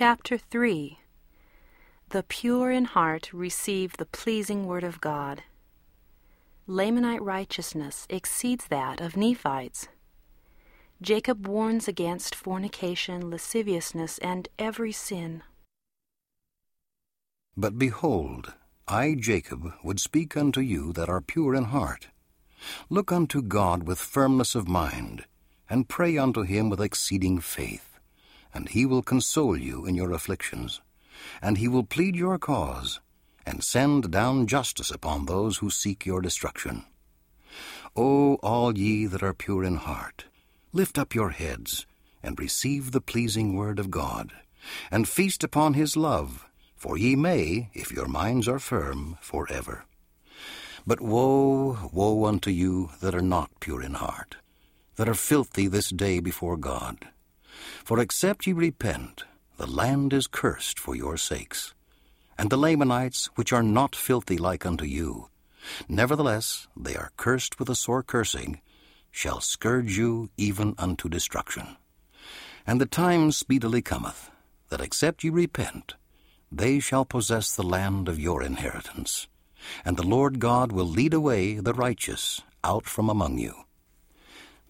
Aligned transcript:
Chapter 0.00 0.38
3 0.38 0.98
The 2.08 2.22
pure 2.22 2.70
in 2.70 2.86
heart 2.86 3.34
receive 3.34 3.98
the 3.98 4.06
pleasing 4.06 4.66
word 4.66 4.82
of 4.82 4.98
God. 4.98 5.42
Lamanite 6.66 7.20
righteousness 7.20 8.06
exceeds 8.08 8.68
that 8.68 9.02
of 9.02 9.14
Nephites. 9.14 9.88
Jacob 11.02 11.46
warns 11.46 11.86
against 11.86 12.34
fornication, 12.34 13.28
lasciviousness, 13.28 14.16
and 14.20 14.48
every 14.58 14.90
sin. 14.90 15.42
But 17.54 17.78
behold, 17.78 18.54
I, 18.88 19.14
Jacob, 19.18 19.70
would 19.84 20.00
speak 20.00 20.34
unto 20.34 20.62
you 20.62 20.94
that 20.94 21.10
are 21.10 21.20
pure 21.20 21.54
in 21.54 21.64
heart. 21.64 22.08
Look 22.88 23.12
unto 23.12 23.42
God 23.42 23.82
with 23.82 23.98
firmness 23.98 24.54
of 24.54 24.66
mind, 24.66 25.26
and 25.68 25.90
pray 25.90 26.16
unto 26.16 26.40
him 26.40 26.70
with 26.70 26.80
exceeding 26.80 27.38
faith, 27.38 27.89
and 28.54 28.68
he 28.68 28.86
will 28.86 29.02
console 29.02 29.56
you 29.56 29.86
in 29.86 29.94
your 29.94 30.12
afflictions, 30.12 30.80
and 31.42 31.58
he 31.58 31.68
will 31.68 31.84
plead 31.84 32.16
your 32.16 32.38
cause, 32.38 33.00
and 33.46 33.64
send 33.64 34.10
down 34.10 34.46
justice 34.46 34.90
upon 34.90 35.26
those 35.26 35.58
who 35.58 35.70
seek 35.70 36.06
your 36.06 36.20
destruction. 36.20 36.84
O 37.96 38.34
all 38.36 38.76
ye 38.76 39.06
that 39.06 39.22
are 39.22 39.34
pure 39.34 39.64
in 39.64 39.76
heart, 39.76 40.26
lift 40.72 40.98
up 40.98 41.14
your 41.14 41.30
heads, 41.30 41.86
and 42.22 42.38
receive 42.38 42.92
the 42.92 43.00
pleasing 43.00 43.56
word 43.56 43.78
of 43.78 43.90
God, 43.90 44.32
and 44.90 45.08
feast 45.08 45.42
upon 45.42 45.74
his 45.74 45.96
love, 45.96 46.46
for 46.76 46.96
ye 46.96 47.16
may, 47.16 47.70
if 47.74 47.90
your 47.90 48.06
minds 48.06 48.46
are 48.46 48.58
firm, 48.58 49.18
for 49.20 49.50
ever. 49.50 49.84
But 50.86 51.00
woe, 51.00 51.90
woe 51.92 52.24
unto 52.24 52.50
you 52.50 52.90
that 53.00 53.14
are 53.14 53.22
not 53.22 53.50
pure 53.60 53.82
in 53.82 53.94
heart, 53.94 54.36
that 54.96 55.08
are 55.08 55.14
filthy 55.14 55.66
this 55.66 55.90
day 55.90 56.20
before 56.20 56.56
God. 56.56 57.08
For 57.84 57.98
except 57.98 58.46
ye 58.46 58.52
repent, 58.52 59.24
the 59.56 59.66
land 59.66 60.12
is 60.12 60.26
cursed 60.26 60.78
for 60.78 60.94
your 60.94 61.16
sakes. 61.16 61.74
And 62.38 62.48
the 62.48 62.56
Lamanites, 62.56 63.26
which 63.34 63.52
are 63.52 63.62
not 63.62 63.94
filthy 63.94 64.38
like 64.38 64.64
unto 64.64 64.84
you, 64.84 65.28
nevertheless 65.88 66.68
they 66.76 66.96
are 66.96 67.12
cursed 67.16 67.58
with 67.58 67.68
a 67.68 67.74
sore 67.74 68.02
cursing, 68.02 68.60
shall 69.10 69.40
scourge 69.40 69.98
you 69.98 70.30
even 70.36 70.74
unto 70.78 71.08
destruction. 71.08 71.76
And 72.66 72.80
the 72.80 72.86
time 72.86 73.32
speedily 73.32 73.82
cometh, 73.82 74.30
that 74.68 74.80
except 74.80 75.24
ye 75.24 75.30
repent, 75.30 75.96
they 76.50 76.80
shall 76.80 77.04
possess 77.04 77.54
the 77.54 77.62
land 77.62 78.08
of 78.08 78.18
your 78.18 78.42
inheritance. 78.42 79.28
And 79.84 79.96
the 79.96 80.06
Lord 80.06 80.38
God 80.38 80.72
will 80.72 80.86
lead 80.86 81.12
away 81.12 81.56
the 81.56 81.74
righteous 81.74 82.40
out 82.64 82.86
from 82.86 83.08
among 83.08 83.38
you. 83.38 83.54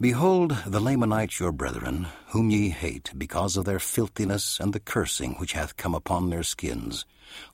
Behold, 0.00 0.56
the 0.66 0.80
Lamanites 0.80 1.38
your 1.38 1.52
brethren, 1.52 2.08
whom 2.28 2.48
ye 2.48 2.70
hate, 2.70 3.12
because 3.18 3.58
of 3.58 3.66
their 3.66 3.78
filthiness 3.78 4.58
and 4.58 4.72
the 4.72 4.80
cursing 4.80 5.34
which 5.34 5.52
hath 5.52 5.76
come 5.76 5.94
upon 5.94 6.30
their 6.30 6.42
skins, 6.42 7.04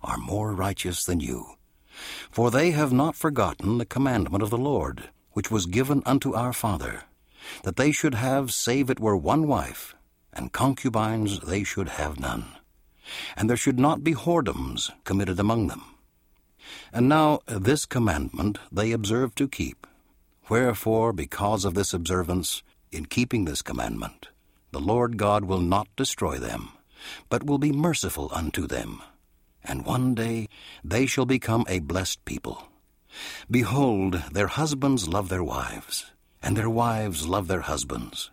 are 0.01 0.17
more 0.17 0.53
righteous 0.53 1.03
than 1.03 1.19
you. 1.19 1.45
For 2.31 2.53
they 2.53 2.71
have 2.71 2.93
not 2.93 3.17
forgotten 3.17 3.79
the 3.79 3.85
commandment 3.85 4.45
of 4.45 4.51
the 4.51 4.59
Lord, 4.59 5.11
which 5.33 5.51
was 5.51 5.67
given 5.67 6.05
unto 6.07 6.35
our 6.35 6.53
father, 6.53 7.03
that 7.65 7.75
they 7.75 7.91
should 7.91 8.15
have, 8.15 8.53
save 8.53 8.91
it 8.91 9.01
were 9.01 9.17
one 9.17 9.49
wife, 9.49 9.97
and 10.33 10.53
concubines 10.53 11.41
they 11.41 11.65
should 11.65 11.89
have 11.89 12.21
none. 12.21 12.45
And 13.37 13.51
there 13.51 13.57
should 13.57 13.81
not 13.81 14.05
be 14.05 14.15
whoredoms 14.15 14.93
committed 15.03 15.41
among 15.41 15.67
them. 15.67 15.83
And 16.93 17.09
now 17.09 17.41
this 17.47 17.87
commandment 17.87 18.59
they 18.71 18.93
observe 18.93 19.35
to 19.35 19.49
keep. 19.49 19.85
Wherefore, 20.49 21.13
because 21.13 21.65
of 21.65 21.75
this 21.75 21.93
observance, 21.93 22.63
in 22.93 23.07
keeping 23.07 23.45
this 23.45 23.63
commandment, 23.63 24.29
the 24.71 24.81
Lord 24.81 25.17
God 25.17 25.45
will 25.45 25.61
not 25.61 25.89
destroy 25.97 26.39
them, 26.39 26.71
but 27.29 27.45
will 27.45 27.59
be 27.59 27.73
merciful 27.73 28.31
unto 28.33 28.67
them. 28.67 29.03
And 29.65 29.85
one 29.85 30.15
day 30.15 30.49
they 30.85 31.07
shall 31.07 31.27
become 31.27 31.65
a 31.69 31.81
blessed 31.81 32.25
people 32.25 32.69
Behold, 33.51 34.23
their 34.33 34.49
husbands 34.49 35.09
love 35.09 35.29
their 35.29 35.45
wives, 35.45 36.13
and 36.43 36.57
their 36.57 36.71
wives 36.71 37.27
love 37.27 37.49
their 37.49 37.63
husbands, 37.63 38.31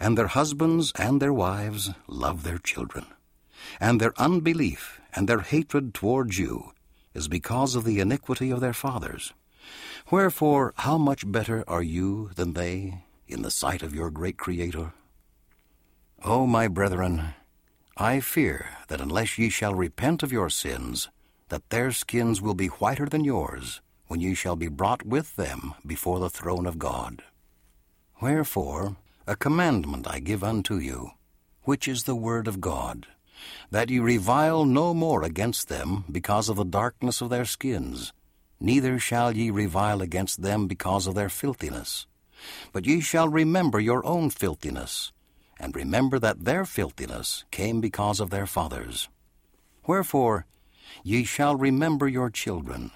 and 0.00 0.16
their 0.16 0.28
husbands 0.28 0.92
and 0.96 1.20
their 1.20 1.32
wives 1.32 1.90
love 2.06 2.42
their 2.42 2.58
children. 2.58 3.06
And 3.80 4.00
their 4.00 4.12
unbelief 4.18 5.00
and 5.14 5.28
their 5.28 5.40
hatred 5.40 5.94
towards 5.94 6.38
you 6.38 6.72
is 7.14 7.28
because 7.28 7.74
of 7.74 7.84
the 7.84 8.00
iniquity 8.00 8.50
of 8.50 8.60
their 8.60 8.72
fathers. 8.72 9.32
Wherefore, 10.10 10.74
how 10.76 10.98
much 10.98 11.30
better 11.30 11.64
are 11.66 11.82
you 11.82 12.30
than 12.34 12.52
they 12.52 13.04
in 13.28 13.42
the 13.42 13.50
sight 13.50 13.82
of 13.82 13.94
your 13.94 14.10
great 14.10 14.36
Creator? 14.36 14.92
O 16.24 16.46
my 16.46 16.68
brethren, 16.68 17.34
I 17.96 18.20
fear 18.20 18.68
that 18.88 19.00
unless 19.00 19.38
ye 19.38 19.48
shall 19.48 19.74
repent 19.74 20.22
of 20.22 20.32
your 20.32 20.50
sins, 20.50 21.08
that 21.48 21.68
their 21.70 21.92
skins 21.92 22.40
will 22.40 22.54
be 22.54 22.68
whiter 22.68 23.06
than 23.06 23.24
yours, 23.24 23.80
when 24.06 24.20
ye 24.20 24.34
shall 24.34 24.56
be 24.56 24.68
brought 24.68 25.04
with 25.04 25.36
them 25.36 25.74
before 25.86 26.18
the 26.20 26.30
throne 26.30 26.66
of 26.66 26.78
God. 26.78 27.22
Wherefore, 28.20 28.96
a 29.26 29.36
commandment 29.36 30.06
I 30.08 30.20
give 30.20 30.42
unto 30.42 30.76
you, 30.76 31.10
which 31.64 31.86
is 31.86 32.04
the 32.04 32.14
word 32.14 32.48
of 32.48 32.60
God, 32.60 33.06
that 33.70 33.90
ye 33.90 33.98
revile 33.98 34.64
no 34.64 34.94
more 34.94 35.22
against 35.22 35.68
them 35.68 36.04
because 36.10 36.48
of 36.48 36.56
the 36.56 36.64
darkness 36.64 37.20
of 37.20 37.30
their 37.30 37.44
skins, 37.44 38.12
neither 38.62 38.98
shall 38.98 39.36
ye 39.36 39.50
revile 39.50 40.00
against 40.00 40.42
them 40.42 40.66
because 40.66 41.06
of 41.06 41.14
their 41.14 41.28
filthiness. 41.28 42.06
But 42.72 42.86
ye 42.86 43.00
shall 43.00 43.28
remember 43.28 43.80
your 43.80 44.04
own 44.06 44.30
filthiness, 44.30 45.12
and 45.58 45.74
remember 45.76 46.18
that 46.18 46.44
their 46.44 46.64
filthiness 46.64 47.44
came 47.50 47.80
because 47.80 48.20
of 48.20 48.30
their 48.30 48.46
fathers. 48.46 49.08
Wherefore, 49.86 50.46
ye 51.02 51.24
shall 51.24 51.56
remember 51.56 52.08
your 52.08 52.30
children, 52.30 52.92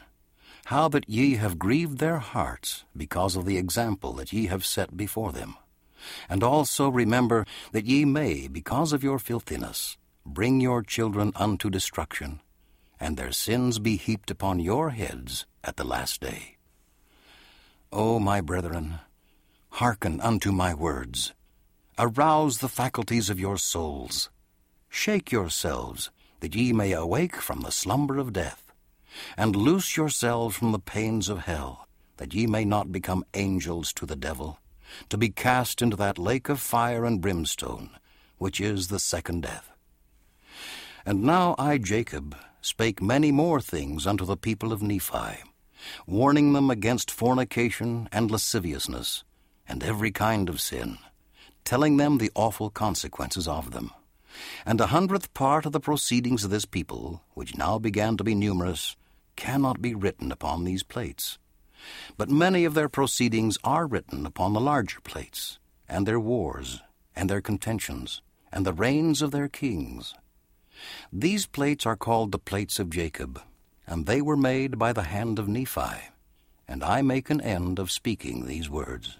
how 0.66 0.88
that 0.88 1.08
ye 1.08 1.34
have 1.36 1.58
grieved 1.58 1.98
their 1.98 2.18
hearts 2.18 2.84
because 2.96 3.36
of 3.36 3.44
the 3.44 3.58
example 3.58 4.12
that 4.14 4.32
ye 4.32 4.46
have 4.46 4.64
set 4.64 4.96
before 4.96 5.32
them. 5.32 5.56
And 6.28 6.42
also 6.42 6.88
remember 6.88 7.46
that 7.72 7.86
ye 7.86 8.04
may, 8.04 8.46
because 8.48 8.92
of 8.92 9.02
your 9.02 9.18
filthiness, 9.18 9.96
bring 10.24 10.60
your 10.60 10.82
children 10.82 11.32
unto 11.34 11.70
destruction, 11.70 12.40
and 12.98 13.16
their 13.16 13.32
sins 13.32 13.78
be 13.78 13.96
heaped 13.96 14.30
upon 14.30 14.60
your 14.60 14.90
heads 14.90 15.46
at 15.62 15.76
the 15.76 15.84
last 15.84 16.20
day. 16.20 16.56
O 17.92 18.18
my 18.18 18.40
brethren, 18.40 19.00
hearken 19.70 20.20
unto 20.20 20.52
my 20.52 20.74
words. 20.74 21.34
Arouse 21.98 22.58
the 22.58 22.68
faculties 22.68 23.30
of 23.30 23.40
your 23.40 23.56
souls. 23.56 24.30
Shake 24.88 25.32
yourselves, 25.32 26.10
that 26.40 26.54
ye 26.54 26.72
may 26.72 26.92
awake 26.92 27.36
from 27.36 27.60
the 27.60 27.72
slumber 27.72 28.18
of 28.18 28.32
death 28.32 28.72
and 29.36 29.56
loose 29.56 29.96
yourselves 29.96 30.56
from 30.56 30.72
the 30.72 30.78
pains 30.78 31.28
of 31.28 31.40
hell, 31.40 31.88
that 32.18 32.34
ye 32.34 32.46
may 32.46 32.64
not 32.64 32.92
become 32.92 33.24
angels 33.34 33.92
to 33.94 34.06
the 34.06 34.16
devil, 34.16 34.58
to 35.08 35.16
be 35.16 35.28
cast 35.28 35.82
into 35.82 35.96
that 35.96 36.18
lake 36.18 36.48
of 36.48 36.60
fire 36.60 37.04
and 37.04 37.20
brimstone, 37.20 37.90
which 38.38 38.60
is 38.60 38.88
the 38.88 38.98
second 38.98 39.42
death. 39.42 39.70
And 41.04 41.22
now 41.22 41.54
I, 41.58 41.78
Jacob, 41.78 42.36
spake 42.66 43.00
many 43.00 43.30
more 43.30 43.60
things 43.60 44.08
unto 44.08 44.24
the 44.24 44.36
people 44.36 44.72
of 44.72 44.82
Nephi, 44.82 45.38
warning 46.04 46.52
them 46.52 46.68
against 46.68 47.12
fornication 47.12 48.08
and 48.10 48.28
lasciviousness, 48.28 49.22
and 49.68 49.84
every 49.84 50.10
kind 50.10 50.48
of 50.48 50.60
sin, 50.60 50.98
telling 51.64 51.96
them 51.96 52.18
the 52.18 52.32
awful 52.34 52.68
consequences 52.68 53.46
of 53.46 53.70
them. 53.70 53.92
And 54.66 54.80
a 54.80 54.88
hundredth 54.88 55.32
part 55.32 55.64
of 55.64 55.70
the 55.70 55.78
proceedings 55.78 56.42
of 56.42 56.50
this 56.50 56.64
people, 56.64 57.22
which 57.34 57.56
now 57.56 57.78
began 57.78 58.16
to 58.16 58.24
be 58.24 58.34
numerous, 58.34 58.96
cannot 59.36 59.80
be 59.80 59.94
written 59.94 60.32
upon 60.32 60.64
these 60.64 60.82
plates. 60.82 61.38
But 62.16 62.30
many 62.30 62.64
of 62.64 62.74
their 62.74 62.88
proceedings 62.88 63.58
are 63.62 63.86
written 63.86 64.26
upon 64.26 64.54
the 64.54 64.60
larger 64.60 65.00
plates, 65.02 65.60
and 65.88 66.04
their 66.04 66.18
wars, 66.18 66.82
and 67.14 67.30
their 67.30 67.40
contentions, 67.40 68.22
and 68.50 68.66
the 68.66 68.72
reigns 68.72 69.22
of 69.22 69.30
their 69.30 69.48
kings. 69.48 70.16
These 71.12 71.46
plates 71.46 71.86
are 71.86 71.96
called 71.96 72.32
the 72.32 72.38
plates 72.38 72.78
of 72.78 72.90
Jacob, 72.90 73.40
and 73.86 74.06
they 74.06 74.20
were 74.20 74.36
made 74.36 74.78
by 74.78 74.92
the 74.92 75.04
hand 75.04 75.38
of 75.38 75.48
Nephi. 75.48 76.10
And 76.68 76.82
I 76.82 77.02
make 77.02 77.30
an 77.30 77.40
end 77.40 77.78
of 77.78 77.90
speaking 77.90 78.46
these 78.46 78.68
words. 78.68 79.18